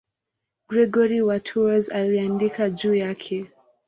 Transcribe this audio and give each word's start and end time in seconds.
Gregori 0.69 1.21
wa 1.21 1.39
Tours 1.39 1.89
aliandika 1.91 2.69
juu 2.69 2.93
yake. 2.95 3.47